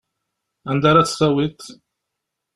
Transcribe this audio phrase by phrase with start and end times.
[0.69, 1.61] Anda ara tt-tawiḍ?